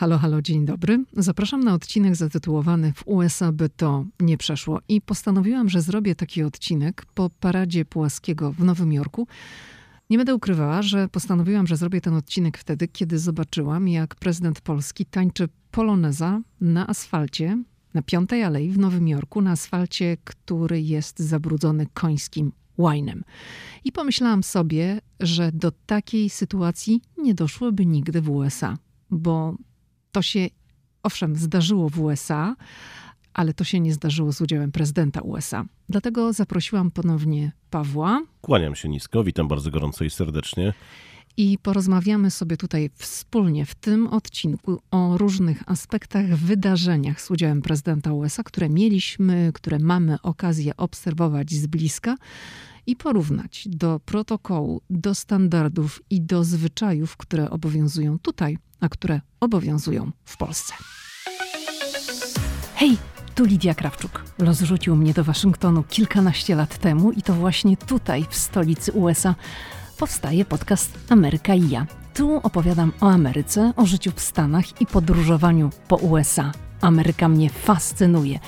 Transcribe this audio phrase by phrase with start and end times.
[0.00, 1.04] Halo, halo, dzień dobry.
[1.16, 6.42] Zapraszam na odcinek zatytułowany W USA by to nie przeszło i postanowiłam, że zrobię taki
[6.42, 9.26] odcinek po paradzie Płaskiego w Nowym Jorku.
[10.10, 15.06] Nie będę ukrywała, że postanowiłam, że zrobię ten odcinek wtedy, kiedy zobaczyłam, jak prezydent Polski
[15.06, 17.62] tańczy poloneza na asfalcie,
[17.94, 23.24] na Piątej Alei w Nowym Jorku, na asfalcie, który jest zabrudzony końskim łajnem.
[23.84, 28.78] I pomyślałam sobie, że do takiej sytuacji nie doszłoby nigdy w USA,
[29.10, 29.56] bo
[30.12, 30.48] to się,
[31.02, 32.56] owszem, zdarzyło w USA,
[33.34, 35.64] ale to się nie zdarzyło z udziałem prezydenta USA.
[35.88, 38.22] Dlatego zaprosiłam ponownie Pawła.
[38.40, 40.72] Kłaniam się nisko, witam bardzo gorąco i serdecznie.
[41.36, 48.12] I porozmawiamy sobie tutaj wspólnie w tym odcinku o różnych aspektach, wydarzeniach z udziałem prezydenta
[48.12, 52.16] USA, które mieliśmy, które mamy okazję obserwować z bliska
[52.86, 60.12] i porównać do protokołu, do standardów i do zwyczajów, które obowiązują tutaj, a które obowiązują
[60.24, 60.74] w Polsce.
[62.74, 62.96] Hej,
[63.34, 64.24] tu Lidia Krawczuk.
[64.38, 69.34] Los rzucił mnie do Waszyngtonu kilkanaście lat temu i to właśnie tutaj, w stolicy USA,
[69.98, 71.86] powstaje podcast Ameryka i ja.
[72.14, 76.52] Tu opowiadam o Ameryce, o życiu w Stanach i podróżowaniu po USA.
[76.80, 78.38] Ameryka mnie fascynuje.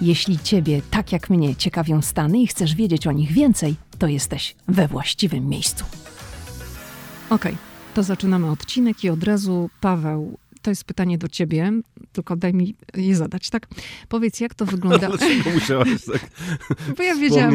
[0.00, 4.56] Jeśli Ciebie, tak jak mnie, ciekawią Stany i chcesz wiedzieć o nich więcej, to jesteś
[4.68, 5.84] we właściwym miejscu.
[7.30, 11.72] Okej, okay, to zaczynamy odcinek i od razu Paweł to jest pytanie do ciebie,
[12.12, 13.68] tylko daj mi je zadać, tak?
[14.08, 15.08] Powiedz, jak to wygląda...
[15.08, 16.30] Dlaczego musiałaś tak
[16.96, 17.54] Bo ja wiedziałam,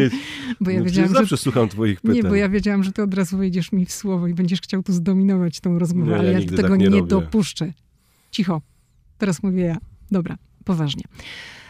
[0.61, 1.15] bo ja no, wiedziałam że...
[1.15, 2.15] zawsze słucham twoich pytań.
[2.15, 4.83] Nie, bo ja wiedziałam, że ty od razu wejdziesz mi w słowo i będziesz chciał
[4.83, 7.73] tu zdominować tą rozmowę, nie, ale ja, ja tego tak nie, nie dopuszczę.
[8.31, 8.61] Cicho.
[9.17, 9.77] Teraz mówię ja.
[10.11, 11.03] Dobra, poważnie.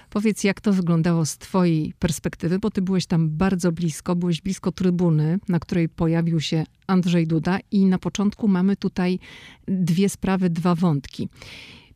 [0.09, 4.71] Powiedz, jak to wyglądało z Twojej perspektywy, bo Ty byłeś tam bardzo blisko, byłeś blisko
[4.71, 9.19] trybuny, na której pojawił się Andrzej Duda, i na początku mamy tutaj
[9.67, 11.29] dwie sprawy, dwa wątki.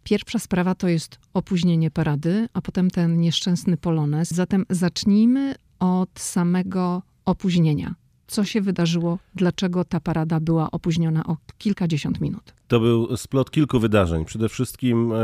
[0.03, 4.31] Pierwsza sprawa to jest opóźnienie parady, a potem ten nieszczęsny polonez.
[4.31, 7.96] Zatem zacznijmy od samego opóźnienia
[8.31, 12.53] co się wydarzyło, dlaczego ta parada była opóźniona o kilkadziesiąt minut.
[12.68, 14.25] To był splot kilku wydarzeń.
[14.25, 15.18] Przede wszystkim, e,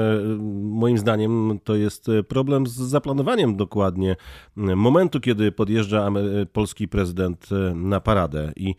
[0.62, 4.16] moim zdaniem, to jest problem z zaplanowaniem dokładnie
[4.56, 6.10] momentu, kiedy podjeżdża
[6.54, 8.52] polski prezydent e, na paradę.
[8.56, 8.76] I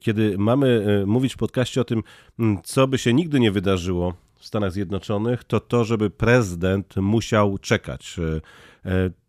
[0.00, 2.02] kiedy mamy e, mówić w podcaście o tym,
[2.64, 8.16] co by się nigdy nie wydarzyło w Stanach Zjednoczonych, to to, żeby prezydent musiał czekać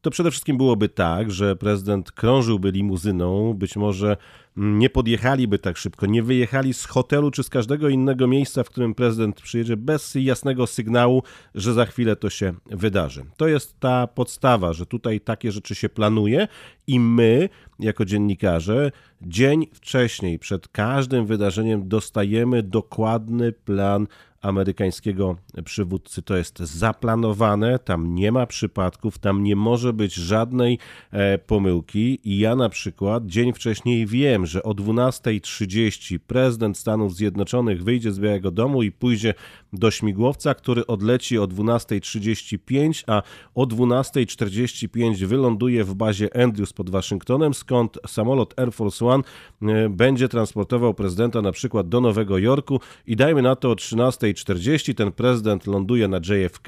[0.02, 4.18] to przede wszystkim byłoby tak, że prezydent krążyłby limuzyną, być może
[4.56, 8.96] nie podjechaliby tak szybko, nie wyjechali z hotelu czy z każdego innego miejsca, w którym
[8.96, 11.24] prezydent przyjedzie, bez jasnego sygnału,
[11.56, 13.26] że za chwilę to się wydarzy.
[13.38, 16.48] To jest ta podstawa, że tutaj takie rzeczy się planuje
[16.88, 17.50] i my,
[17.80, 24.08] jako dziennikarze, dzień wcześniej, przed każdym wydarzeniem, dostajemy dokładny plan
[24.46, 25.36] amerykańskiego
[25.66, 26.22] przywódcy.
[26.22, 30.80] To jest zaplanowane, tam nie ma przypadków, tam nie może być żadnej
[31.12, 32.20] e, pomyłki.
[32.24, 38.20] I ja na przykład dzień wcześniej wiem, że o 12.30 prezydent Stanów Zjednoczonych wyjdzie z
[38.20, 39.34] Białego Domu i pójdzie
[39.74, 43.22] do śmigłowca, który odleci o 12.35, a
[43.56, 49.24] o 12.45 wyląduje w bazie Andrews pod Waszyngtonem, skąd samolot Air Force One
[49.62, 54.94] e, będzie transportował prezydenta na przykład do Nowego Jorku i dajmy na to o 13.40
[54.94, 56.68] ten prezydent ląduje na JFK,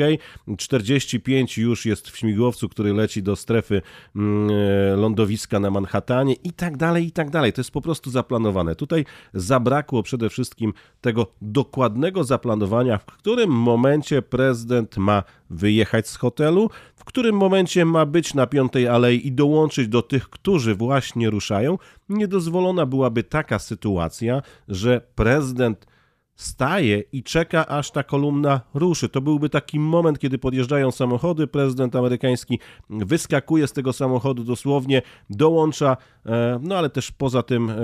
[0.58, 3.82] 45 już jest w śmigłowcu, który leci do strefy
[4.16, 7.54] mm, e, lądowiska na Manhattanie i tak dalej, i tak dalej.
[7.54, 8.76] To jest po prostu zaplanowane.
[8.76, 16.70] Tutaj zabrakło przede wszystkim tego dokładnego zaplanowania, w którym momencie prezydent ma wyjechać z hotelu,
[16.96, 21.78] w którym momencie ma być na Piątej Alei i dołączyć do tych, którzy właśnie ruszają.
[22.10, 25.88] Niedozwolona byłaby taka sytuacja, że prezydent
[26.38, 29.10] staje i czeka, aż ta kolumna ruszy.
[29.10, 32.60] To byłby taki moment, kiedy podjeżdżają samochody, prezydent amerykański
[32.90, 37.76] wyskakuje z tego samochodu dosłownie, dołącza, e, no ale też poza tym e,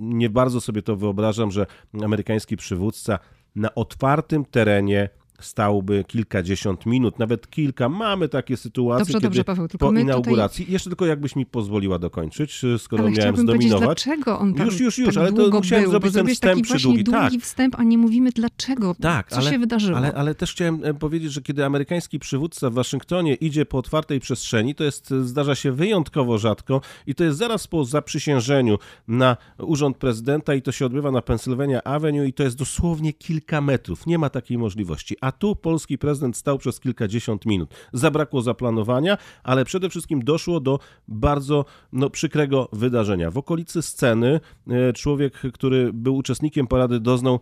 [0.00, 1.66] nie bardzo sobie to wyobrażam, że
[2.02, 3.18] amerykański przywódca
[3.54, 5.08] na otwartym terenie
[5.40, 7.88] stałby kilkadziesiąt minut, nawet kilka.
[7.88, 10.72] Mamy takie sytuacje, dobrze, dobrze, Paweł, po inauguracji, tutaj...
[10.72, 14.04] jeszcze tylko jakbyś mi pozwoliła dokończyć, skoro ale miałem zdominować.
[14.04, 16.82] dlaczego on tak Już, już, już, tak ale to musiałem był, zrobić ten wstęp taki
[16.82, 17.32] długi tak.
[17.32, 19.98] wstęp, a nie mówimy dlaczego, tak, co ale, się wydarzyło.
[19.98, 24.20] Ale, ale też chciałem e, powiedzieć, że kiedy amerykański przywódca w Waszyngtonie idzie po otwartej
[24.20, 28.78] przestrzeni, to jest, zdarza się wyjątkowo rzadko i to jest zaraz po zaprzysiężeniu
[29.08, 33.60] na urząd prezydenta i to się odbywa na Pennsylvania Avenue i to jest dosłownie kilka
[33.60, 34.06] metrów.
[34.06, 35.16] Nie ma takiej możliwości.
[35.20, 37.74] A tu polski prezydent prezydent stał przez kilkadziesiąt minut.
[37.92, 40.78] Zabrakło zaplanowania, ale przede wszystkim doszło do
[41.08, 43.30] bardzo no, przykrego wydarzenia.
[43.30, 47.40] W okolicy sceny e, człowiek, który był uczestnikiem parady, doznał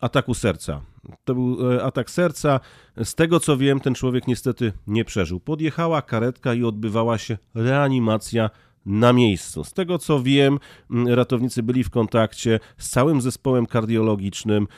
[0.00, 0.80] ataku serca.
[1.24, 2.60] To był e, atak serca.
[3.04, 5.40] Z tego co wiem, ten człowiek niestety nie przeżył.
[5.40, 8.50] Podjechała karetka i odbywała się reanimacja
[8.86, 9.64] na miejscu.
[9.64, 10.58] Z tego co wiem,
[11.06, 14.68] ratownicy byli w kontakcie z całym zespołem kardiologicznym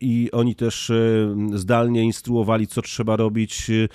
[0.00, 0.92] i oni też
[1.54, 3.88] zdalnie instruowali, co trzeba robić, e,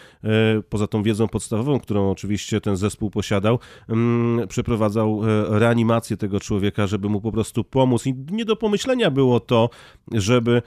[0.70, 3.60] poza tą wiedzą podstawową, którą oczywiście ten zespół posiadał,
[4.50, 8.08] przeprowadzał e, reanimację tego człowieka, żeby mu po prostu pomóc.
[8.08, 9.70] I nie do pomyślenia było to,
[10.12, 10.62] żeby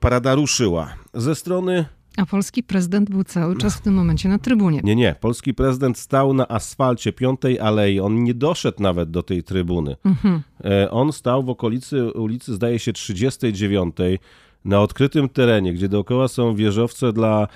[0.00, 0.94] parada ruszyła.
[1.14, 1.84] Ze strony
[2.16, 4.80] a polski prezydent był cały czas w tym momencie na trybunie.
[4.84, 5.14] Nie, nie.
[5.20, 8.00] Polski prezydent stał na asfalcie Piątej Alei.
[8.00, 9.96] On nie doszedł nawet do tej trybuny.
[10.04, 10.42] Mhm.
[10.64, 13.96] E, on stał w okolicy ulicy, zdaje się, 39
[14.64, 17.48] na odkrytym terenie, gdzie dookoła są wieżowce dla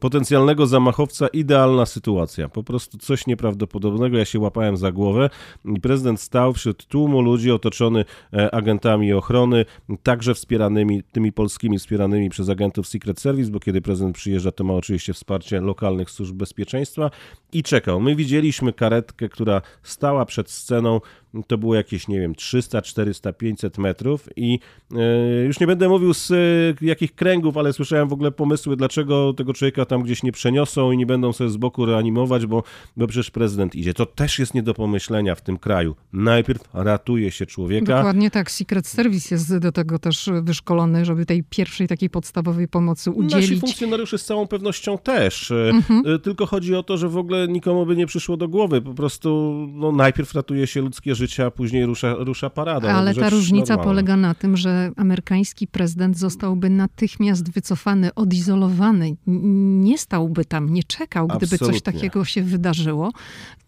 [0.00, 2.48] potencjalnego zamachowca, idealna sytuacja.
[2.48, 4.18] Po prostu coś nieprawdopodobnego.
[4.18, 5.30] Ja się łapałem za głowę
[5.64, 9.64] i prezydent stał wśród tłumu ludzi otoczony e, agentami ochrony,
[10.02, 14.74] także wspieranymi, tymi polskimi wspieranymi przez agentów Secret Service, bo kiedy prezydent przyjeżdża, to ma
[14.74, 17.10] oczywiście wsparcie lokalnych służb bezpieczeństwa
[17.52, 18.00] i czekał.
[18.00, 21.00] My widzieliśmy karetkę, która stała przed sceną
[21.46, 24.58] to było jakieś, nie wiem, 300, 400, 500 metrów i
[24.94, 26.36] e, już nie będę mówił z e,
[26.80, 30.96] jakich kręgów, ale słyszałem w ogóle pomysły, dlaczego tego człowieka tam gdzieś nie przeniosą i
[30.96, 32.62] nie będą sobie z boku reanimować, bo,
[32.96, 33.94] bo przecież prezydent idzie.
[33.94, 35.96] To też jest nie do pomyślenia w tym kraju.
[36.12, 37.96] Najpierw ratuje się człowieka.
[37.96, 38.50] Dokładnie tak.
[38.50, 43.50] Secret Service jest do tego też wyszkolony, żeby tej pierwszej takiej podstawowej pomocy udzielić.
[43.50, 45.50] Nasi funkcjonariusze z całą pewnością też.
[45.50, 46.20] E, mhm.
[46.20, 48.82] Tylko chodzi o to, że w ogóle nikomu by nie przyszło do głowy.
[48.82, 52.92] Po prostu no, najpierw ratuje się ludzkie życie a później rusza, rusza parada.
[52.92, 53.84] Ale ta różnica normalna.
[53.84, 59.16] polega na tym, że amerykański prezydent zostałby natychmiast wycofany, odizolowany.
[59.26, 61.66] Nie stałby tam, nie czekał, gdyby Absolutnie.
[61.66, 63.12] coś takiego się wydarzyło.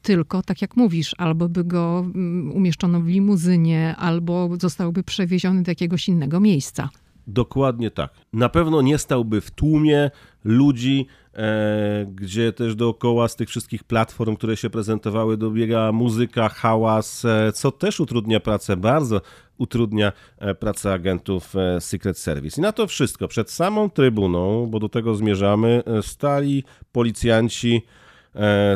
[0.03, 5.71] Tylko, tak jak mówisz, albo by go mm, umieszczono w limuzynie, albo zostałby przewieziony do
[5.71, 6.89] jakiegoś innego miejsca.
[7.27, 8.11] Dokładnie tak.
[8.33, 10.11] Na pewno nie stałby w tłumie
[10.45, 17.25] ludzi, e, gdzie też dookoła z tych wszystkich platform, które się prezentowały, dobiega muzyka, hałas,
[17.25, 19.21] e, co też utrudnia pracę, bardzo
[19.59, 22.61] utrudnia e, pracę agentów e, Secret Service.
[22.61, 27.83] I na to wszystko przed samą trybuną, bo do tego zmierzamy, e, stali policjanci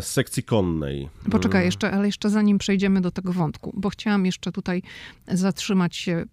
[0.00, 1.08] z sekcji konnej.
[1.30, 4.82] Poczekaj jeszcze, ale jeszcze zanim przejdziemy do tego wątku, bo chciałam jeszcze tutaj
[5.28, 6.24] zatrzymać się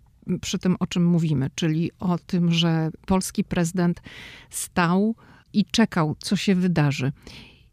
[0.41, 4.01] przy tym, o czym mówimy, czyli o tym, że polski prezydent
[4.49, 5.15] stał
[5.53, 7.11] i czekał, co się wydarzy.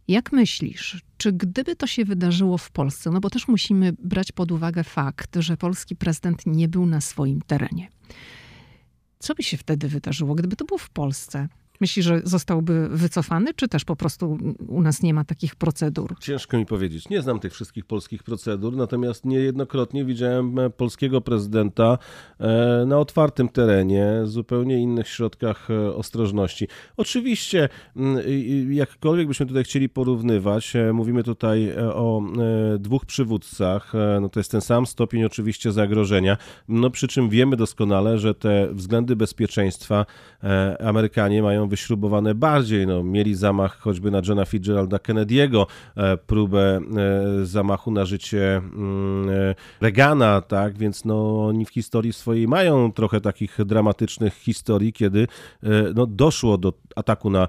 [0.09, 4.53] Jak myślisz, czy gdyby to się wydarzyło w Polsce, no bo też musimy brać pod
[4.53, 7.89] uwagę fakt, że polski prezydent nie był na swoim terenie.
[9.19, 11.49] Co by się wtedy wydarzyło, gdyby to było w Polsce?
[11.81, 14.38] Myślisz, że zostałby wycofany, czy też po prostu
[14.69, 16.15] u nas nie ma takich procedur?
[16.21, 17.09] Ciężko mi powiedzieć.
[17.09, 21.99] Nie znam tych wszystkich polskich procedur, natomiast niejednokrotnie widziałem e, polskiego prezydenta
[22.41, 26.69] e, na otwartym terenie, zupełnie innych środkach e, ostrożności.
[26.97, 27.69] Oczywiście,
[28.70, 32.23] jakkolwiek byśmy tutaj chcieli porównywać, mówimy tutaj o
[32.79, 36.37] dwóch przywódcach, no to jest ten sam stopień oczywiście zagrożenia,
[36.69, 40.06] no przy czym wiemy doskonale, że te względy bezpieczeństwa
[40.81, 42.87] Amerykanie mają wyśrubowane bardziej.
[42.87, 45.66] No, mieli zamach choćby na Johna Fitzgeralda Kennedy'ego,
[45.96, 46.81] e, próbę
[47.43, 52.93] e, zamachu na życie mm, e, Reagana, tak, więc no, oni w historii swojej mają
[52.93, 55.26] trochę takich dramatycznych historii, kiedy
[55.94, 57.48] no, doszło do ataku na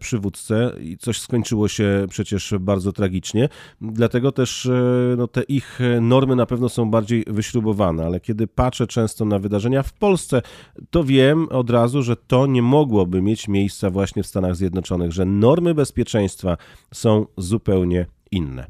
[0.00, 3.48] przywódcę i coś skończyło się przecież bardzo tragicznie.
[3.80, 4.68] Dlatego też
[5.16, 9.82] no, te ich normy na pewno są bardziej wyśrubowane, ale kiedy patrzę często na wydarzenia
[9.82, 10.42] w Polsce,
[10.90, 15.24] to wiem od razu, że to nie mogłoby mieć miejsca właśnie w Stanach Zjednoczonych, że
[15.24, 16.56] normy bezpieczeństwa
[16.94, 18.66] są zupełnie inne.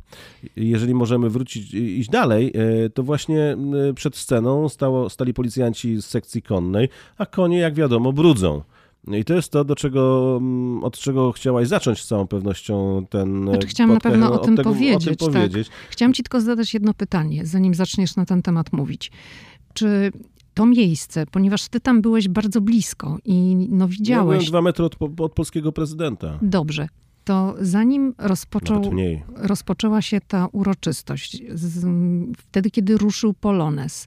[0.57, 3.57] Jeżeli możemy wrócić, iść dalej, e, to właśnie
[3.91, 8.63] e, przed sceną stało, stali policjanci z sekcji konnej, a konie, jak wiadomo, brudzą.
[9.09, 13.49] I to jest to, do czego, mm, od czego chciałaś zacząć z całą pewnością ten.
[13.49, 15.69] Znaczy, chciałam podcast, na pewno o tym, tego, powiedzieć, o tym powiedzieć.
[15.69, 15.77] Tak.
[15.91, 19.11] Chciałam ci tylko zadać jedno pytanie, zanim zaczniesz na ten temat mówić.
[19.75, 20.13] Czy
[20.55, 24.19] to miejsce, ponieważ ty tam byłeś bardzo blisko i no widziałeś...
[24.19, 26.39] Ja byłem dwa metry od, od polskiego prezydenta.
[26.43, 26.89] Dobrze.
[27.25, 28.83] To zanim rozpoczął,
[29.35, 31.87] rozpoczęła się ta uroczystość, z,
[32.39, 34.07] wtedy kiedy ruszył Polones,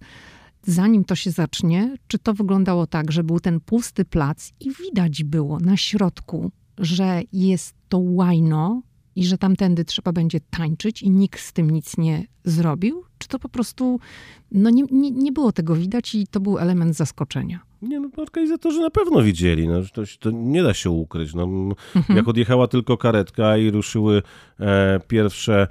[0.63, 5.23] zanim to się zacznie, czy to wyglądało tak, że był ten pusty plac i widać
[5.23, 8.81] było na środku, że jest to łajno,
[9.15, 13.03] i że tamtędy trzeba będzie tańczyć i nikt z tym nic nie zrobił?
[13.17, 13.99] Czy to po prostu
[14.51, 17.59] no nie, nie, nie było tego widać i to był element zaskoczenia?
[17.81, 21.33] Nie, no organizatorzy na pewno widzieli, no, to, to nie da się ukryć.
[21.33, 22.17] No, mhm.
[22.17, 24.21] Jak odjechała tylko karetka i ruszyły
[24.59, 25.67] e, pierwsze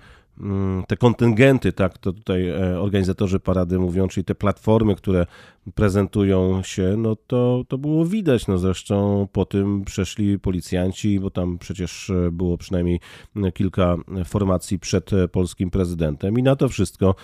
[0.86, 5.26] te kontyngenty, tak to tutaj e, organizatorzy parady mówią, czyli te platformy, które
[5.74, 8.46] prezentują się, no to, to było widać.
[8.46, 13.00] No zresztą po tym przeszli policjanci, bo tam przecież było przynajmniej
[13.54, 17.14] kilka formacji przed polskim prezydentem i na to wszystko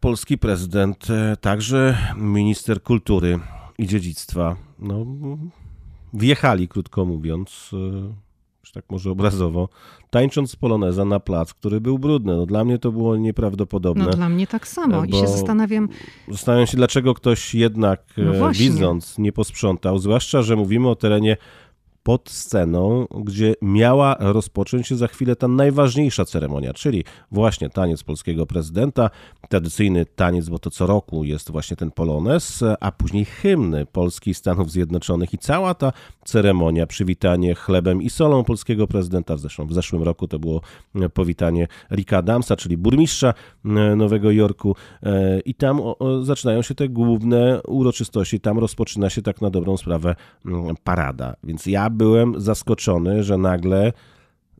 [0.00, 1.06] polski prezydent,
[1.40, 3.38] także minister kultury
[3.78, 5.06] i dziedzictwa, no,
[6.14, 7.70] wjechali, krótko mówiąc,
[8.64, 9.68] już tak może obrazowo,
[10.10, 12.36] tańcząc poloneza na plac, który był brudny.
[12.36, 14.04] No, dla mnie to było nieprawdopodobne.
[14.04, 15.88] No dla mnie tak samo i się zastanawiam...
[16.28, 21.36] Zastanawiam się, dlaczego ktoś jednak no widząc nie posprzątał, zwłaszcza, że mówimy o terenie
[22.04, 28.46] pod sceną, gdzie miała rozpocząć się za chwilę ta najważniejsza ceremonia, czyli właśnie taniec polskiego
[28.46, 29.10] prezydenta,
[29.48, 34.70] tradycyjny taniec, bo to co roku jest właśnie ten polonez, a później hymny Polski Stanów
[34.70, 35.92] Zjednoczonych i cała ta
[36.24, 39.36] ceremonia, przywitanie chlebem i solą polskiego prezydenta.
[39.36, 40.60] Zresztą w zeszłym roku to było
[41.14, 43.34] powitanie Ricka Adamsa, czyli burmistrza
[43.64, 45.80] e, Nowego Jorku e, i tam
[46.22, 50.14] zaczynają się te główne uroczystości, tam rozpoczyna się tak na dobrą sprawę
[50.46, 51.36] mm, parada.
[51.44, 53.92] Więc ja byłem zaskoczony, że nagle,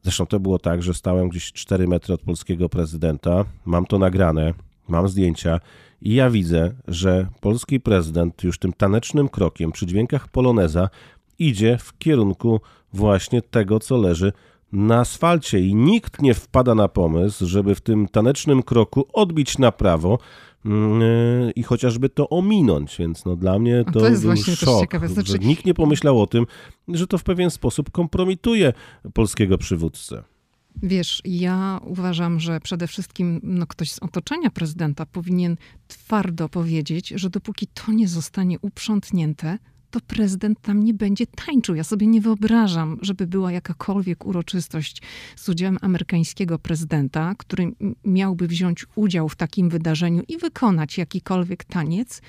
[0.03, 4.55] zresztą to było tak, że stałem gdzieś 4 metry od polskiego prezydenta, mam to nagrane,
[4.89, 5.61] mam zdjęcia
[6.01, 10.89] i ja widzę, że polski prezydent już tym tanecznym krokiem przy dźwiękach poloneza
[11.39, 12.61] idzie w kierunku
[12.93, 14.33] właśnie tego, co leży
[14.73, 19.73] na asfalcie i nikt nie wpada na pomysł, żeby w tym tanecznym kroku odbić na
[19.73, 20.19] prawo,
[21.57, 25.09] i chociażby to ominąć, więc no dla mnie to, to jest właśnie szok, ciekawe.
[25.09, 25.33] Znaczy...
[25.33, 26.47] że nikt nie pomyślał o tym,
[26.89, 28.73] że to w pewien sposób kompromituje
[29.15, 30.25] polskiego przywódcę.
[30.83, 35.57] Wiesz, ja uważam, że przede wszystkim no, ktoś z otoczenia prezydenta powinien
[35.89, 39.59] twardo powiedzieć, że dopóki to nie zostanie uprzątnięte,
[39.95, 41.75] to prezydent tam nie będzie tańczył.
[41.75, 45.03] Ja sobie nie wyobrażam, żeby była jakakolwiek uroczystość
[45.37, 47.73] z udziałem amerykańskiego prezydenta, który
[48.05, 52.23] miałby wziąć udział w takim wydarzeniu i wykonać jakikolwiek taniec,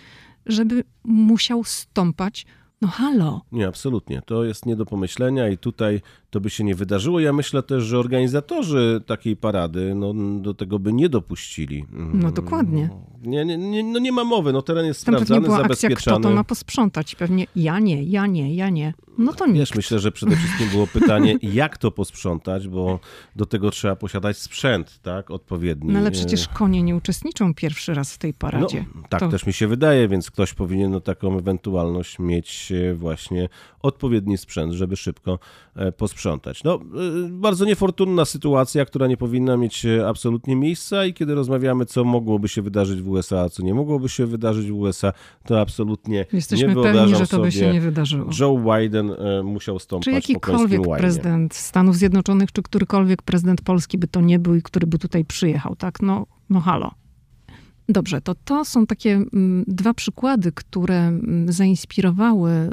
[0.45, 2.45] żeby musiał stąpać
[2.86, 3.42] no halo.
[3.51, 4.22] Nie, absolutnie.
[4.25, 7.20] To jest nie do pomyślenia i tutaj to by się nie wydarzyło.
[7.20, 11.86] Ja myślę też, że organizatorzy takiej parady no, do tego by nie dopuścili.
[12.13, 12.89] No dokładnie.
[13.22, 14.54] Nie, nie, nie, no nie ma mowy.
[14.54, 15.96] No teren jest Tam sprawdzany, była zabezpieczany.
[15.96, 17.15] Akcja, kto to ma posprzątać?
[17.15, 18.94] Pewnie ja nie, ja nie, ja nie.
[19.17, 23.00] No to Wiesz, myślę, że przede wszystkim było pytanie, jak to posprzątać, bo
[23.36, 25.93] do tego trzeba posiadać sprzęt, tak, odpowiedni.
[25.93, 28.86] No ale przecież konie nie uczestniczą pierwszy raz w tej paradzie.
[28.95, 29.29] No, tak to...
[29.29, 33.50] też mi się wydaje, więc ktoś powinien no, taką ewentualność mieć właśnie
[33.86, 35.39] odpowiedni sprzęt, żeby szybko
[35.75, 36.63] e, posprzątać.
[36.63, 36.79] No, e,
[37.29, 42.50] bardzo niefortunna sytuacja, która nie powinna mieć e, absolutnie miejsca i kiedy rozmawiamy, co mogłoby
[42.50, 45.13] się wydarzyć w USA, a co nie mogłoby się wydarzyć w USA,
[45.45, 48.29] to absolutnie Jesteśmy nie wyobrażam pewni, że to by się nie wydarzyło.
[48.39, 49.05] Joe Biden
[49.44, 54.40] musiał stąpać Czy jakikolwiek po prezydent Stanów Zjednoczonych, czy którykolwiek prezydent Polski by to nie
[54.40, 56.02] był i który by tutaj przyjechał, tak?
[56.02, 56.92] No, no halo.
[57.89, 62.70] Dobrze, to to są takie mm, dwa przykłady, które mm, zainspirowały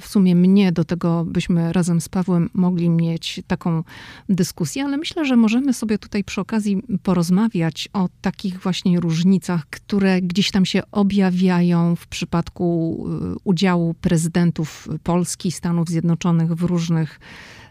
[0.00, 3.84] w sumie mnie do tego, byśmy razem z Pawłem mogli mieć taką
[4.28, 10.22] dyskusję, ale myślę, że możemy sobie tutaj przy okazji porozmawiać o takich właśnie różnicach, które
[10.22, 17.20] gdzieś tam się objawiają w przypadku y, udziału prezydentów Polski Stanów Zjednoczonych w różnych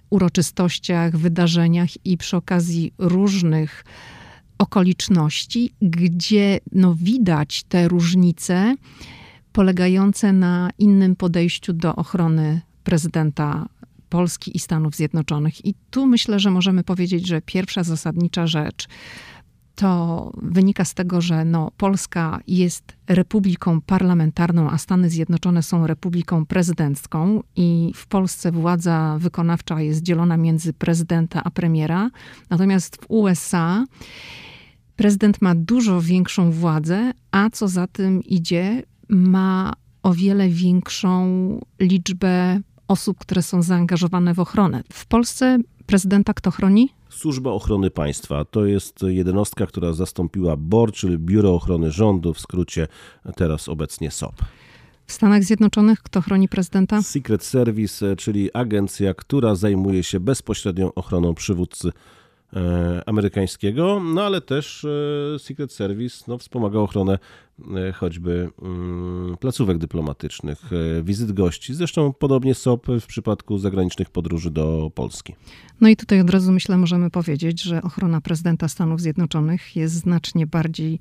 [0.10, 3.84] uroczystościach, wydarzeniach i przy okazji różnych
[4.60, 8.76] okoliczności, gdzie no, widać te różnice
[9.52, 13.70] polegające na innym podejściu do ochrony prezydenta
[14.10, 15.66] Polski i Stanów Zjednoczonych.
[15.66, 18.88] I tu myślę, że możemy powiedzieć, że pierwsza zasadnicza rzecz
[19.80, 26.46] to wynika z tego, że no, Polska jest republiką parlamentarną, a Stany Zjednoczone są republiką
[26.46, 32.10] prezydencką i w Polsce władza wykonawcza jest dzielona między prezydenta a premiera.
[32.50, 33.86] Natomiast w USA
[35.00, 41.20] prezydent ma dużo większą władzę, a co za tym idzie, ma o wiele większą
[41.80, 44.84] liczbę osób, które są zaangażowane w ochronę.
[44.94, 46.90] W Polsce prezydenta kto chroni?
[47.10, 52.88] Służba Ochrony Państwa to jest jednostka, która zastąpiła BOR, czyli Biuro Ochrony Rządu, w skrócie
[53.36, 54.36] teraz obecnie SOP.
[55.06, 57.02] W Stanach Zjednoczonych kto chroni prezydenta?
[57.02, 61.92] Secret Service, czyli agencja, która zajmuje się bezpośrednią ochroną przywódcy
[63.06, 64.86] amerykańskiego, no ale też
[65.36, 67.20] e, Secret Service no, wspomaga ochronę
[67.76, 70.62] e, choćby mm, placówek dyplomatycznych,
[71.04, 71.74] wizyt gości.
[71.74, 75.36] Zresztą podobnie SOP w przypadku zagranicznych podróży do Polski.
[75.82, 80.48] No i tutaj od razu myślę, możemy powiedzieć, że ochrona prezydenta Stanów Zjednoczonych jest znacznie
[80.48, 81.00] bardziej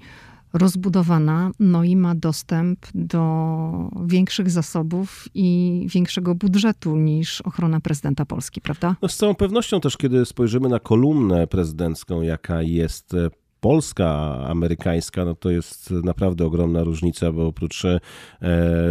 [0.53, 8.61] rozbudowana, no i ma dostęp do większych zasobów i większego budżetu niż ochrona prezydenta Polski,
[8.61, 8.97] prawda?
[9.03, 13.15] No z całą pewnością też, kiedy spojrzymy na kolumnę prezydencką, jaka jest
[13.61, 14.09] polska,
[14.47, 18.01] amerykańska, no to jest naprawdę ogromna różnica, bo oprócz e,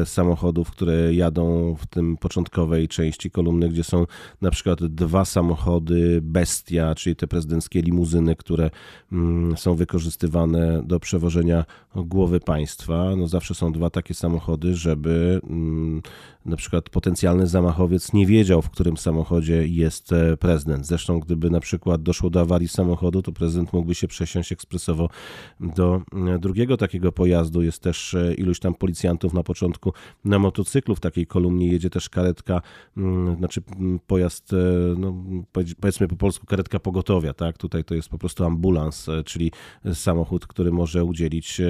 [0.05, 4.05] samochodów, które jadą w tym początkowej części kolumny, gdzie są
[4.41, 8.69] na przykład dwa samochody Bestia, czyli te prezydenckie limuzyny, które
[9.11, 16.01] mm, są wykorzystywane do przewożenia głowy państwa, no zawsze są dwa takie samochody, żeby mm,
[16.45, 20.87] na przykład potencjalny zamachowiec nie wiedział, w którym samochodzie jest e, prezydent.
[20.87, 25.09] Zresztą, gdyby na przykład doszło do awarii samochodu, to prezydent mógłby się przesiąść ekspresowo
[25.59, 26.01] do
[26.35, 27.61] e, drugiego takiego pojazdu.
[27.61, 29.93] Jest też e, iluś tam policjantów na początku
[30.25, 30.95] na motocyklu.
[30.95, 32.61] W takiej kolumnie jedzie też karetka,
[32.97, 34.51] mm, znaczy mm, pojazd,
[34.97, 35.23] no,
[35.81, 37.57] powiedzmy po polsku karetka pogotowia, tak?
[37.57, 39.51] Tutaj to jest po prostu ambulans, czyli
[39.93, 41.61] samochód, który może udzielić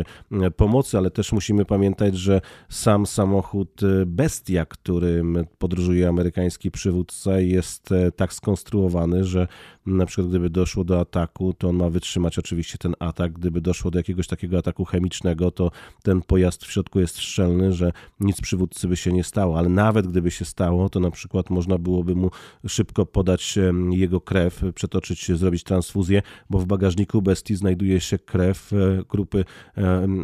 [0.55, 8.11] pomocy, ale też musimy pamiętać, że sam samochód Bestia, którym podróżuje amerykański przywódca, jest e,
[8.11, 9.47] tak skonstruowany, że
[9.85, 13.33] na przykład gdyby doszło do ataku, to on ma wytrzymać oczywiście ten atak.
[13.33, 15.71] Gdyby doszło do jakiegoś takiego ataku chemicznego, to
[16.03, 19.57] ten pojazd w środku jest szczelny, że nic przywódcy by się nie stało.
[19.57, 22.31] Ale nawet gdyby się stało, to na przykład można byłoby mu
[22.67, 23.59] szybko podać
[23.91, 29.45] jego krew, przetoczyć, zrobić transfuzję, bo w bagażniku bestii znajduje się krew e, grupy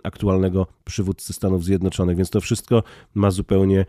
[0.03, 2.83] aktualnego przywódcy Stanów Zjednoczonych, więc to wszystko
[3.15, 3.85] ma zupełnie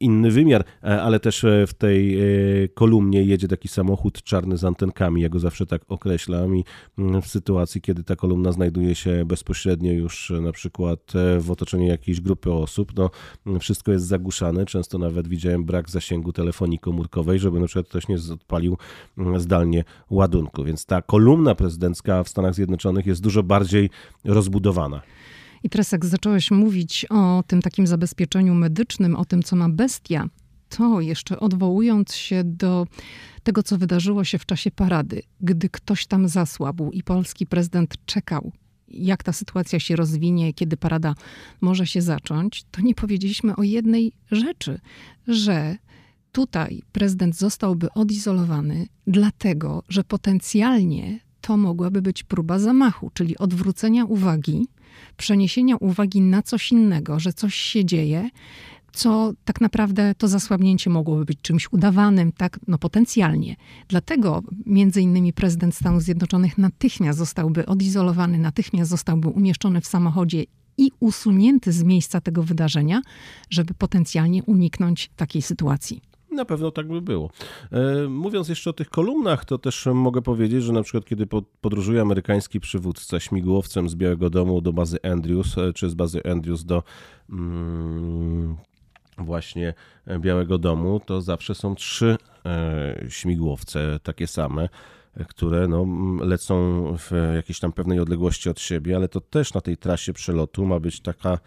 [0.00, 2.18] inny wymiar, e, ale też e, w tej
[2.74, 6.64] kolumnie jedzie taki samochód czarny z antenką ja go zawsze tak określam i
[7.22, 11.86] w sytuacji, kiedy ta kolumna znajduje się bezpośrednio już e, na przykład e, w otoczeniu
[11.86, 13.10] jakiejś grupy osób, no
[13.60, 18.16] wszystko jest zagłuszane, często nawet widziałem brak zasięgu telefonii komórkowej, żeby na przykład ktoś nie
[18.32, 18.76] odpalił
[19.18, 23.90] mm, zdalnie ładunku, więc ta kolumna prezydencka w Stanach Zjednoczonych jest dużo bardziej
[24.24, 25.02] rozbudowana.
[25.62, 30.28] I teraz jak zacząłeś mówić o tym takim zabezpieczeniu medycznym, o tym, co ma bestia,
[30.68, 32.86] to jeszcze odwołując się do
[33.42, 38.52] tego, co wydarzyło się w czasie parady, gdy ktoś tam zasłabł i polski prezydent czekał,
[38.88, 41.14] jak ta sytuacja się rozwinie, kiedy parada
[41.60, 44.80] może się zacząć, to nie powiedzieliśmy o jednej rzeczy,
[45.28, 45.76] że
[46.32, 54.68] tutaj prezydent zostałby odizolowany, dlatego że potencjalnie to mogłaby być próba zamachu, czyli odwrócenia uwagi,
[55.16, 58.30] przeniesienia uwagi na coś innego, że coś się dzieje,
[58.96, 63.56] co tak naprawdę to zasłabnięcie mogłoby być czymś udawanym, tak, no potencjalnie.
[63.88, 70.44] Dlatego między innymi prezydent Stanów Zjednoczonych natychmiast zostałby odizolowany, natychmiast zostałby umieszczony w samochodzie
[70.78, 73.02] i usunięty z miejsca tego wydarzenia,
[73.50, 76.00] żeby potencjalnie uniknąć takiej sytuacji.
[76.30, 77.30] Na pewno tak by było.
[77.72, 81.26] E, mówiąc jeszcze o tych kolumnach, to też mogę powiedzieć, że na przykład kiedy
[81.60, 86.64] podróżuje amerykański przywódca śmigłowcem z Białego Domu do bazy Andrews, e, czy z bazy Andrews
[86.64, 86.82] do
[87.30, 88.56] mm,
[89.18, 89.74] właśnie
[90.06, 94.68] e, Białego Domu, to zawsze są trzy e, śmigłowce takie same,
[95.28, 95.86] które no,
[96.24, 100.66] lecą w jakiejś tam pewnej odległości od siebie, ale to też na tej trasie przelotu
[100.66, 101.38] ma być taka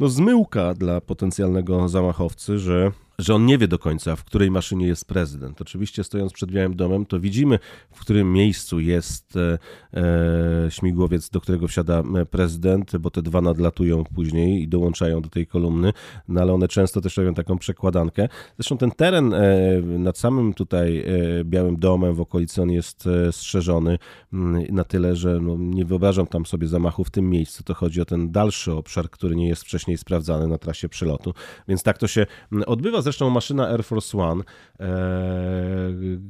[0.00, 4.86] no, zmyłka dla potencjalnego zamachowcy, że że on nie wie do końca, w której maszynie
[4.86, 5.60] jest prezydent.
[5.60, 7.58] Oczywiście stojąc przed Białym Domem, to widzimy,
[7.92, 9.58] w którym miejscu jest e,
[9.94, 15.28] e, śmigłowiec, do którego wsiada e, prezydent, bo te dwa nadlatują później i dołączają do
[15.28, 15.92] tej kolumny,
[16.28, 18.28] no ale one często też robią taką przekładankę.
[18.58, 23.32] Zresztą ten teren e, nad samym tutaj e, Białym Domem w okolicy on jest e,
[23.32, 23.98] strzeżony
[24.32, 27.64] mm, na tyle, że no, nie wyobrażam tam sobie zamachu w tym miejscu.
[27.64, 31.34] To chodzi o ten dalszy obszar, który nie jest wcześniej sprawdzany na trasie przelotu.
[31.68, 34.44] Więc tak to się mm, odbywa zresztą maszyna Air Force One,
[34.80, 34.86] e,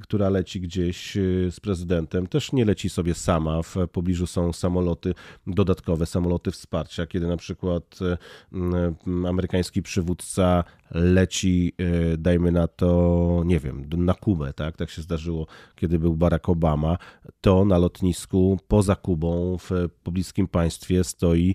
[0.02, 3.62] która leci gdzieś e, z prezydentem, też nie leci sobie sama.
[3.62, 5.14] W pobliżu są samoloty
[5.46, 13.60] dodatkowe, samoloty wsparcia, kiedy na przykład e, amerykański przywódca leci, e, dajmy na to, nie
[13.60, 14.76] wiem, na Kubę, tak?
[14.76, 16.98] Tak się zdarzyło, kiedy był Barack Obama,
[17.40, 19.70] to na lotnisku poza Kubą w
[20.02, 21.54] pobliskim państwie stoi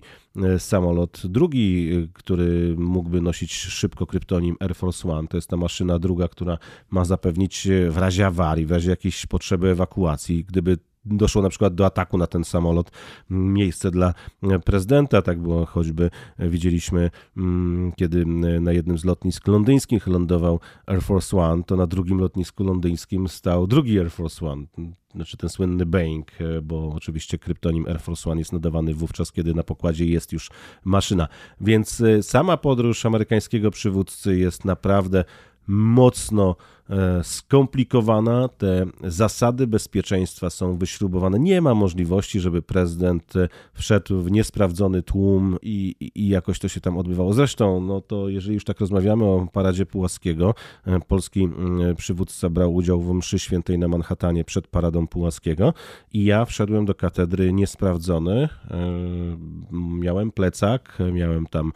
[0.58, 5.28] samolot drugi, e, który mógłby nosić szybko kryptonim Air Force One.
[5.28, 6.58] To jest ta maszyna druga, która
[6.90, 11.86] ma zapewnić w razie awarii, w razie jakiejś potrzeby ewakuacji, gdyby doszło na przykład do
[11.86, 12.90] ataku na ten samolot,
[13.30, 14.14] miejsce dla
[14.64, 18.26] prezydenta, tak było choćby widzieliśmy, mm, kiedy
[18.60, 23.66] na jednym z lotnisk londyńskich lądował Air Force One, to na drugim lotnisku londyńskim stał
[23.66, 24.66] drugi Air Force One,
[25.14, 26.30] znaczy ten słynny Boeing,
[26.62, 30.50] bo oczywiście kryptonim Air Force One jest nadawany wówczas, kiedy na pokładzie jest już
[30.84, 31.28] maszyna.
[31.60, 35.24] Więc sama podróż amerykańskiego przywódcy jest naprawdę
[35.70, 36.56] mocno
[36.90, 38.48] e, skomplikowana.
[38.48, 41.38] Te zasady bezpieczeństwa są wyśrubowane.
[41.38, 46.80] Nie ma możliwości, żeby prezydent e, wszedł w niesprawdzony tłum i, i, jakoś to się
[46.80, 47.32] tam odbywało.
[47.32, 50.54] Zresztą, no to jeżeli już tak rozmawiamy o paradzie Pułaskiego,
[50.86, 51.48] e, polski
[51.96, 55.74] przywódca brał udział w mszy świętej na Manhattanie przed paradą Pułaskiego
[56.12, 58.48] i ja wszedłem do katedry niesprawdzony.
[59.72, 61.72] Miałem plecak, miałem tam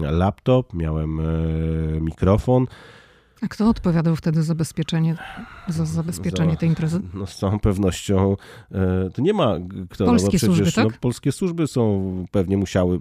[0.00, 1.20] laptop, miałem
[2.00, 2.66] mikrofon.
[3.44, 5.16] A kto odpowiadał wtedy za zabezpieczenie,
[5.68, 7.00] za zabezpieczenie za, tej imprezy?
[7.14, 8.36] No z całą pewnością
[8.72, 9.56] e, to nie ma
[9.90, 10.04] kto.
[10.04, 10.84] Polskie no, przecież, służby, tak?
[10.84, 13.00] No, polskie służby są, pewnie musiały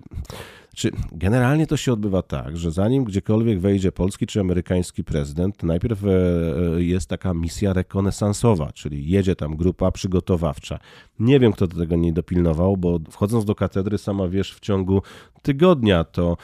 [0.74, 6.06] czy generalnie to się odbywa tak, że zanim gdziekolwiek wejdzie polski czy amerykański prezydent, najpierw
[6.06, 10.80] e, e, jest taka misja rekonesansowa, czyli jedzie tam grupa przygotowawcza.
[11.20, 15.02] Nie wiem, kto do tego nie dopilnował, bo wchodząc do katedry, sama wiesz, w ciągu
[15.42, 16.38] tygodnia to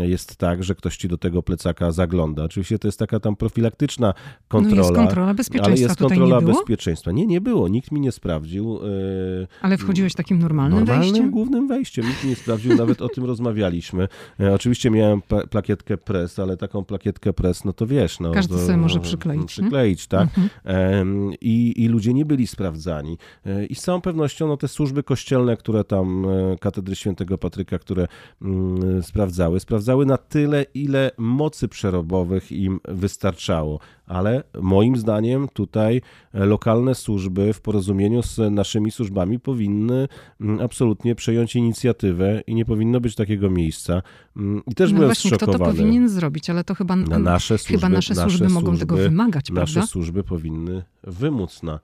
[0.00, 2.44] jest tak, że ktoś ci do tego plecaka zagląda.
[2.44, 4.14] Oczywiście to jest taka tam profilaktyczna
[4.48, 4.76] kontrola.
[4.76, 5.72] No jest kontrola bezpieczeństwa.
[5.72, 7.12] Ale jest kontrola nie bezpieczeństwa.
[7.12, 7.68] Nie, nie było.
[7.68, 8.76] Nikt mi nie sprawdził.
[8.76, 11.30] E, ale wchodziłeś takim normalnym, normalnym wejściem?
[11.30, 12.06] głównym wejściem.
[12.06, 14.08] Nikt mi nie sprawdził, nawet o tym rozmawialiśmy.
[14.40, 18.20] E, oczywiście miałem plakietkę press, ale taką plakietkę press, no to wiesz.
[18.20, 19.44] No, Każdy to, sobie może przykleić.
[19.44, 20.18] Przykleić, nie?
[20.18, 20.28] tak.
[20.38, 21.32] Mhm.
[21.40, 23.18] I, I ludzie nie byli sprawdzani.
[23.46, 26.26] E, I z całą pewnością no, te służby kościelne, które tam,
[26.60, 28.06] katedry świętego Patryka, które
[28.42, 29.60] Mm, sprawdzały.
[29.60, 36.00] Sprawdzały na tyle, ile mocy przerobowych im wystarczało, ale moim zdaniem tutaj
[36.32, 40.08] lokalne służby w porozumieniu z naszymi służbami powinny
[40.40, 44.02] mm, absolutnie przejąć inicjatywę i nie powinno być takiego miejsca.
[44.36, 45.58] Mm, I też no byłem właśnie, zszokowany.
[45.58, 48.66] kto to powinien zrobić, ale to chyba, na nasze służby, chyba nasze służby nasze mogą
[48.66, 49.80] służby, tego wymagać, nasze prawda?
[49.80, 51.80] Nasze służby powinny wymóc na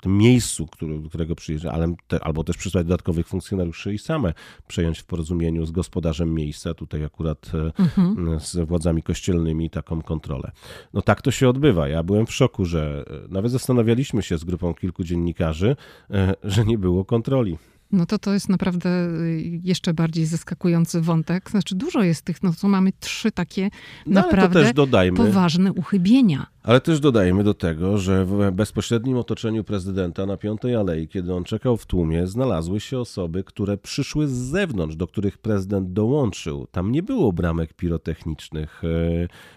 [0.00, 4.32] tym miejscu, który, do którego przyjeżdża, ale te, albo też przysłać dodatkowych funkcjonariuszy i same
[4.66, 8.40] przejąć w porozumieniu z gospodarzem miejsca, tutaj akurat e, mhm.
[8.40, 10.52] z władzami kościelnymi taką kontrolę.
[10.94, 11.88] No tak to się odbywa.
[11.88, 15.76] Ja byłem w szoku, że e, nawet zastanawialiśmy się z grupą kilku dziennikarzy,
[16.10, 17.58] e, że nie było kontroli.
[17.92, 21.50] No to to jest naprawdę y, jeszcze bardziej zaskakujący wątek.
[21.50, 23.70] Znaczy dużo jest tych, no co mamy trzy takie
[24.06, 24.72] no, naprawdę
[25.16, 26.46] poważne uchybienia.
[26.62, 31.44] Ale też dodajmy do tego, że w bezpośrednim otoczeniu prezydenta na Piątej Alei, kiedy on
[31.44, 36.66] czekał w tłumie, znalazły się osoby, które przyszły z zewnątrz, do których prezydent dołączył.
[36.66, 38.82] Tam nie było bramek pirotechnicznych.
[38.84, 38.88] E,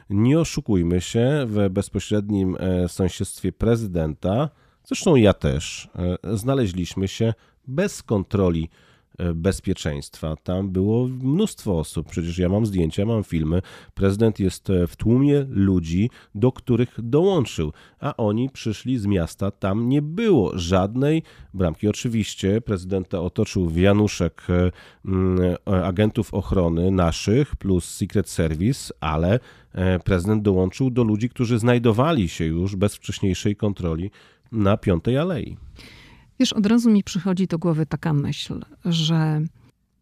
[0.09, 4.49] nie oszukujmy się, w bezpośrednim e, sąsiedztwie prezydenta,
[4.83, 5.89] zresztą ja też,
[6.23, 7.33] e, znaleźliśmy się
[7.69, 8.69] bez kontroli
[9.17, 10.35] e, bezpieczeństwa.
[10.35, 12.09] Tam było mnóstwo osób.
[12.09, 13.61] Przecież ja mam zdjęcia, mam filmy.
[13.93, 19.51] Prezydent jest e, w tłumie ludzi, do których dołączył, a oni przyszli z miasta.
[19.51, 21.87] Tam nie było żadnej bramki.
[21.87, 29.39] Oczywiście prezydenta otoczył wianuszek e, agentów ochrony naszych plus Secret Service, ale
[30.03, 34.11] prezydent dołączył do ludzi, którzy znajdowali się już bez wcześniejszej kontroli
[34.51, 35.57] na Piątej Alei.
[36.39, 39.41] Wiesz, od razu mi przychodzi do głowy taka myśl, że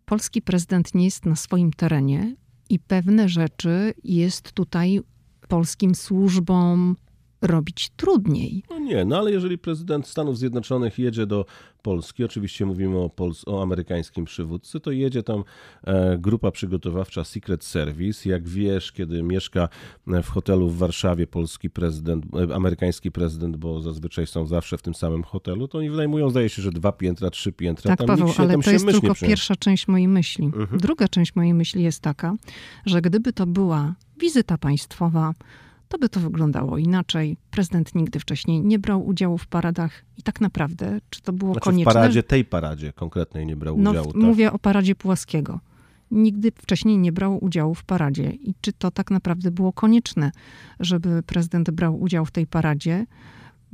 [0.05, 2.35] polski prezydent nie jest na swoim terenie
[2.69, 4.99] i pewne rzeczy jest tutaj
[5.47, 6.95] polskim służbom
[7.41, 8.63] robić trudniej.
[8.69, 11.45] No nie, no ale jeżeli prezydent Stanów Zjednoczonych jedzie do
[11.87, 15.43] Polski, oczywiście mówimy o, Pols o amerykańskim przywódcy, to jedzie tam
[15.83, 18.29] e, grupa przygotowawcza Secret Service.
[18.29, 19.69] Jak wiesz, kiedy mieszka
[20.07, 24.81] e, w hotelu w Warszawie polski prezydent, e, amerykański prezydent, bo zazwyczaj są zawsze w
[24.81, 27.89] tym samym hotelu, to oni wynajmują, zdaje się, że dwa piętra, trzy piętra.
[27.89, 30.45] Tak, tam Paweł, się, ale to jest tylko pierwsza część mojej myśli.
[30.45, 30.79] Mhm.
[30.79, 32.35] Druga część mojej myśli jest taka,
[32.85, 35.33] że gdyby to była wizyta państwowa,
[35.87, 37.37] to by to wyglądało inaczej.
[37.51, 41.65] Prezydent nigdy wcześniej nie brał udziału w paradach i tak naprawdę, czy to było znaczy
[41.65, 41.91] konieczne?
[41.91, 44.13] W paradzie, tej paradzie konkretnej nie brał no, udziału.
[44.13, 44.21] Tak?
[44.21, 45.59] Mówię o paradzie Pułaskiego.
[46.11, 48.31] Nigdy wcześniej nie brał udziału w paradzie.
[48.31, 50.31] I czy to tak naprawdę było konieczne,
[50.79, 53.05] żeby prezydent brał udział w tej paradzie,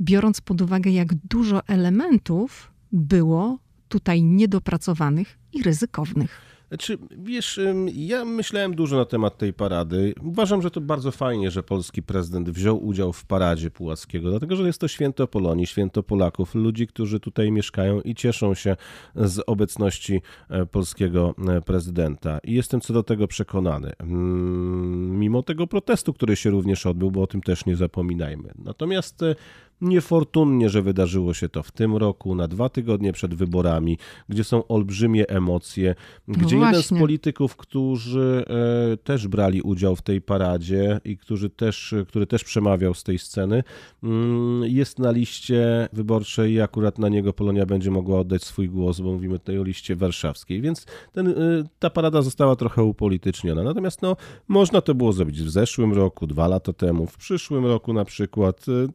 [0.00, 6.53] biorąc pod uwagę, jak dużo elementów było tutaj niedopracowanych i ryzykownych?
[6.74, 7.60] Znaczy, wiesz,
[7.94, 10.14] ja myślałem dużo na temat tej parady.
[10.22, 14.66] Uważam, że to bardzo fajnie, że polski prezydent wziął udział w paradzie Pułackiego, dlatego że
[14.66, 18.76] jest to święto Polonii, święto Polaków, ludzi, którzy tutaj mieszkają i cieszą się
[19.14, 22.38] z obecności e, polskiego e, prezydenta.
[22.44, 23.92] I jestem co do tego przekonany.
[23.98, 28.52] Mm, mimo tego protestu, który się również odbył, bo o tym też nie zapominajmy.
[28.58, 29.34] Natomiast e,
[29.80, 34.66] niefortunnie, że wydarzyło się to w tym roku, na dwa tygodnie przed wyborami, gdzie są
[34.66, 35.94] olbrzymie emocje,
[36.28, 38.44] gdzie no jeden z polityków, którzy
[38.92, 43.18] e, też brali udział w tej paradzie i którzy też, który też przemawiał z tej
[43.18, 43.62] sceny,
[44.02, 49.00] mm, jest na liście wyborczej i akurat na niego Polonia będzie mogła oddać swój głos,
[49.00, 51.34] bo mówimy tutaj o liście warszawskiej, więc ten, e,
[51.78, 53.62] ta parada została trochę upolityczniona.
[53.62, 54.16] Natomiast no,
[54.48, 58.66] można to było zrobić w zeszłym roku, dwa lata temu, w przyszłym roku na przykład.
[58.68, 58.88] E,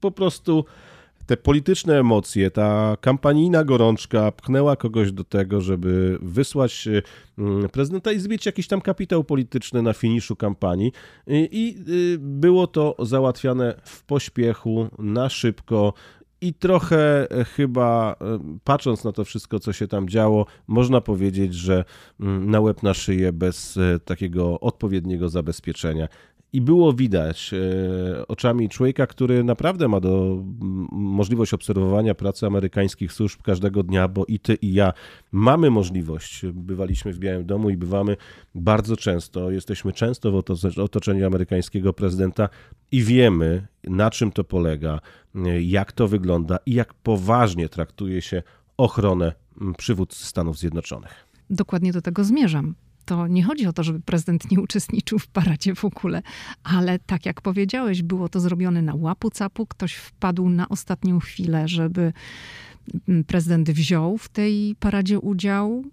[0.00, 0.64] po prostu
[1.26, 6.88] te polityczne emocje, ta kampanijna gorączka pchnęła kogoś do tego, żeby wysłać
[7.38, 10.92] mm, prezydenta i zbić jakiś tam kapitał polityczny na finiszu kampanii.
[11.26, 15.92] I y, było to załatwiane w pośpiechu, na szybko.
[16.40, 21.54] I trochę e, chyba, e, patrząc na to wszystko, co się tam działo, można powiedzieć,
[21.54, 21.84] że
[22.20, 26.08] mm, na łeb na szyję bez e, takiego odpowiedniego zabezpieczenia.
[26.52, 30.44] I było widać e, oczami człowieka, który naprawdę ma do,
[30.92, 34.92] możliwość obserwowania pracy amerykańskich służb każdego dnia, bo i ty, i ja
[35.32, 36.46] mamy możliwość.
[36.46, 38.16] Bywaliśmy w Białym Domu i bywamy
[38.54, 39.50] bardzo często.
[39.50, 40.36] Jesteśmy często w
[40.78, 42.48] otoczeniu amerykańskiego prezydenta
[42.92, 45.00] i wiemy, na czym to polega,
[45.60, 48.42] jak to wygląda i jak poważnie traktuje się
[48.76, 49.32] ochronę
[49.78, 51.26] przywódcy Stanów Zjednoczonych.
[51.50, 52.74] Dokładnie do tego zmierzam
[53.06, 56.22] to nie chodzi o to, żeby prezydent nie uczestniczył w paradzie w ogóle,
[56.62, 59.66] ale tak jak powiedziałeś, było to zrobione na łapu capu.
[59.66, 62.12] Ktoś wpadł na ostatnią chwilę, żeby
[63.08, 65.84] mm, prezydent wziął w tej paradzie udział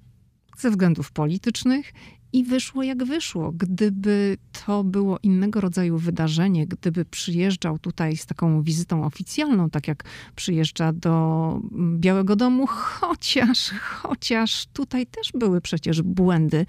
[0.58, 1.94] ze względów politycznych
[2.34, 3.52] i wyszło jak wyszło.
[3.52, 10.04] Gdyby to było innego rodzaju wydarzenie, gdyby przyjeżdżał tutaj z taką wizytą oficjalną, tak jak
[10.36, 11.60] przyjeżdża do
[11.98, 16.66] Białego Domu, chociaż, chociaż tutaj też były przecież błędy.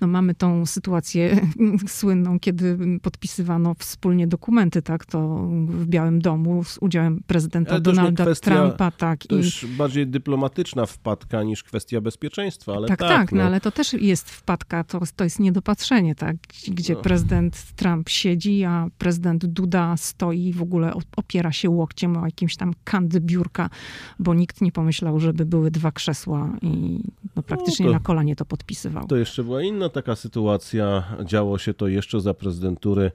[0.00, 1.48] No mamy tą sytuację
[1.86, 8.50] słynną, kiedy podpisywano wspólnie dokumenty, tak, to w Białym Domu z udziałem prezydenta Donalda kwestia,
[8.50, 9.26] Trumpa, tak.
[9.26, 12.98] To już bardziej dyplomatyczna wpadka niż kwestia bezpieczeństwa, ale tak.
[12.98, 13.38] Tak, tak no.
[13.38, 16.36] no ale to też jest wpadka, to to jest niedopatrzenie, tak?
[16.68, 17.00] Gdzie no.
[17.00, 22.56] prezydent Trump siedzi, a prezydent Duda stoi i w ogóle opiera się łokciem o jakimś
[22.56, 23.70] tam kandy biurka,
[24.18, 27.00] bo nikt nie pomyślał, żeby były dwa krzesła i
[27.36, 29.06] no, praktycznie no to, na kolanie to podpisywał.
[29.06, 31.04] To jeszcze była inna taka sytuacja.
[31.24, 33.10] Działo się to jeszcze za prezydentury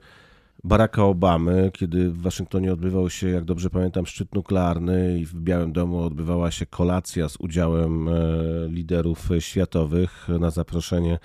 [0.64, 5.72] Baracka Obamy, kiedy w Waszyngtonie odbywał się, jak dobrze pamiętam, szczyt nuklearny i w Białym
[5.72, 8.12] Domu odbywała się kolacja z udziałem e,
[8.68, 11.18] liderów światowych na zaproszenie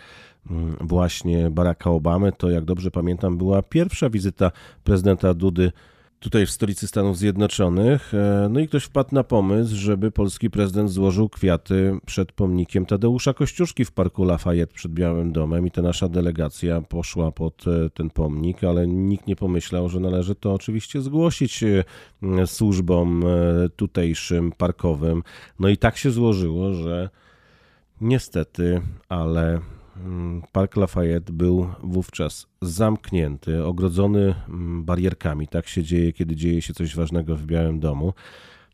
[0.82, 2.32] właśnie Baracka Obamy.
[2.32, 4.52] To, jak dobrze pamiętam, była pierwsza wizyta
[4.84, 5.72] prezydenta Dudy
[6.20, 8.14] tutaj w stolicy Stanów Zjednoczonych.
[8.14, 13.34] E, no i ktoś wpadł na pomysł, żeby polski prezydent złożył kwiaty przed pomnikiem Tadeusza
[13.34, 18.10] Kościuszki w parku Lafayette przed Białym Domem i ta nasza delegacja poszła pod e, ten
[18.10, 21.84] pomnik, ale nikt nie pomyślał, że należy to oczywiście zgłosić e,
[22.46, 23.24] służbom
[23.76, 25.24] tutejszym, parkowym.
[25.60, 27.10] No i tak się złożyło, że
[28.02, 29.79] niestety, ale Mm,
[30.52, 35.48] Park Lafayette był wówczas zamknięty, ogrodzony mm, barierkami.
[35.48, 38.14] Tak się dzieje, kiedy dzieje się coś ważnego w Białym Domu.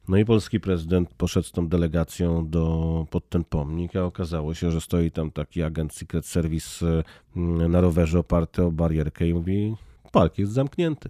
[0.07, 4.71] No i polski prezydent poszedł z tą delegacją do, pod ten pomnik, a okazało się,
[4.71, 7.03] że stoi tam taki agent Secret Service
[7.35, 9.75] mm, na rowerze oparty o barierkę i mówi:
[10.11, 11.09] Park jest zamknięty.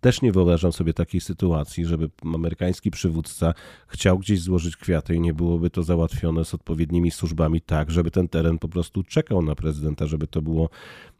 [0.00, 3.54] Też nie wyobrażam sobie takiej sytuacji, żeby amerykański przywódca
[3.88, 8.28] chciał gdzieś złożyć kwiaty i nie byłoby to załatwione z odpowiednimi służbami tak, żeby ten
[8.28, 10.68] teren po prostu czekał na prezydenta, żeby to było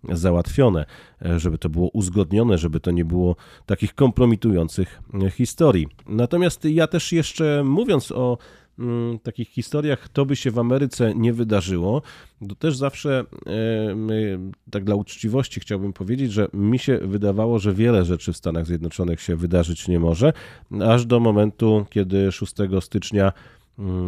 [0.08, 0.86] załatwione,
[1.36, 5.88] żeby to było uzgodnione, żeby to nie było takich kompromitujących historii.
[6.06, 8.38] Natomiast ja też jeszcze mówiąc o
[9.22, 12.02] takich historiach to by się w Ameryce nie wydarzyło,
[12.48, 13.24] to też zawsze,
[14.70, 19.20] tak dla uczciwości chciałbym powiedzieć, że mi się wydawało, że wiele rzeczy w Stanach Zjednoczonych
[19.20, 20.32] się wydarzyć nie może,
[20.88, 23.32] aż do momentu, kiedy 6 stycznia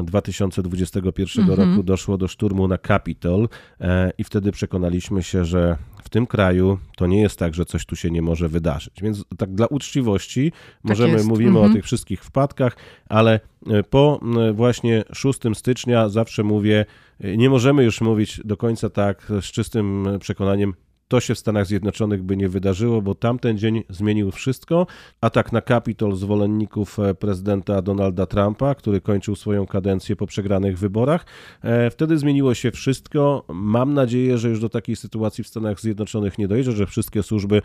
[0.04, 1.70] 2021 mhm.
[1.70, 3.48] roku doszło do szturmu na Capitol
[3.80, 7.86] e, i wtedy przekonaliśmy się, że w tym kraju to nie jest tak, że coś
[7.86, 8.94] tu się nie może wydarzyć.
[9.02, 11.26] Więc tak dla uczciwości tak możemy, jest.
[11.26, 11.70] mówimy mhm.
[11.70, 12.76] o tych wszystkich wpadkach,
[13.08, 14.20] ale e, po
[14.54, 16.86] właśnie 6 stycznia zawsze mówię,
[17.20, 20.74] e, nie możemy już mówić do końca tak z czystym przekonaniem,
[21.12, 24.86] to się w Stanach Zjednoczonych by nie wydarzyło, bo tamten dzień zmienił wszystko.
[25.20, 31.26] Atak na Kapitol zwolenników e, prezydenta Donalda Trumpa, który kończył swoją kadencję po przegranych wyborach.
[31.62, 33.44] E, wtedy zmieniło się wszystko.
[33.48, 37.62] Mam nadzieję, że już do takiej sytuacji w Stanach Zjednoczonych nie dojdzie, że wszystkie służby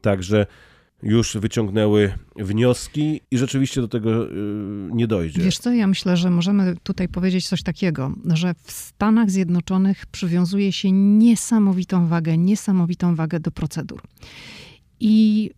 [0.00, 0.46] także
[1.02, 4.34] już wyciągnęły wnioski i rzeczywiście do tego y,
[4.92, 5.42] nie dojdzie.
[5.42, 10.72] Wiesz co, ja myślę, że możemy tutaj powiedzieć coś takiego, że w Stanach Zjednoczonych przywiązuje
[10.72, 14.02] się niesamowitą wagę, niesamowitą wagę do procedur.
[15.00, 15.50] I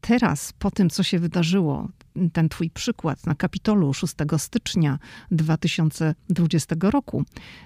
[0.00, 1.88] teraz, po tym, co się wydarzyło,
[2.32, 4.98] ten twój przykład na Kapitolu 6 stycznia
[5.30, 7.24] 2020 roku,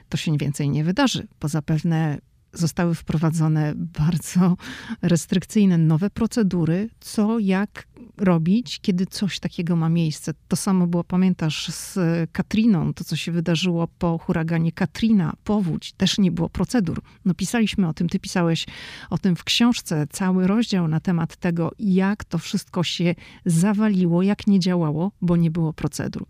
[0.09, 2.19] to się więcej nie wydarzy, bo zapewne
[2.53, 4.57] zostały wprowadzone bardzo
[5.03, 7.87] restrykcyjne nowe procedury, co jak
[8.17, 10.35] robić, kiedy coś takiego ma miejsce.
[10.49, 11.99] To samo było, pamiętasz, z
[12.33, 17.03] Katriną, to co się wydarzyło po huraganie Katrina, powódź, też nie było procedur.
[17.25, 18.67] No pisaliśmy o tym, ty pisałeś
[19.11, 23.15] o tym w książce, cały rozdział na temat tego, jak to wszystko się
[23.47, 26.27] zawaliło, jak nie działało, bo nie było procedur.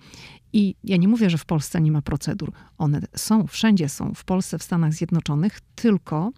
[0.52, 2.52] I ja nie mówię, że w Polsce nie ma procedur.
[2.78, 6.32] One są, wszędzie są, w Polsce, w Stanach Zjednoczonych, tylko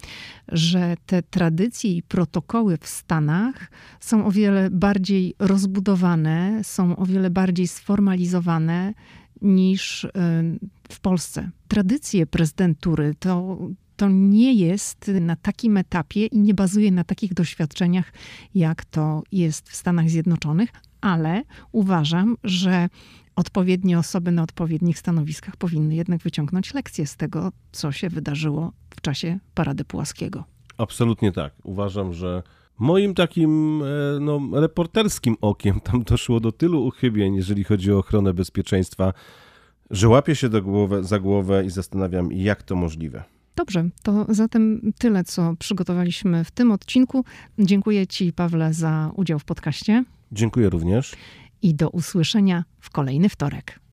[0.49, 7.31] że te tradycje i protokoły w Stanach są o wiele bardziej rozbudowane, są o wiele
[7.31, 8.95] bardziej sformalizowane
[9.43, 10.11] niż y,
[10.89, 11.51] w Polsce.
[11.69, 13.59] Tradycje prezydentury to,
[13.97, 18.13] to nie jest na takim etapie i nie bazuje na takich doświadczeniach,
[18.55, 22.89] jak to jest w Stanach Zjednoczonych, ale uważam, że
[23.37, 29.01] odpowiednie osoby na odpowiednich stanowiskach powinny jednak wyciągnąć lekcje z tego, co się wydarzyło w
[29.01, 30.45] czasie Parady Pułaskiego.
[30.79, 31.53] Absolutnie tak.
[31.63, 32.43] Uważam, że
[32.79, 38.35] moim takim e, no, reporterskim okiem tam doszło do tylu uchybień, jeżeli chodzi o ochronę
[38.35, 39.13] bezpieczeństwa,
[39.91, 43.25] że łapię się do głowy, za głowę i zastanawiam, jak to możliwe.
[43.57, 47.25] Dobrze, to zatem tyle, co przygotowaliśmy w tym odcinku.
[47.59, 50.05] Dziękuję Ci, Pawle, za udział w podcaście.
[50.33, 51.17] Dziękuję również
[51.65, 53.81] i do usłyszenia w kolejny wtorek.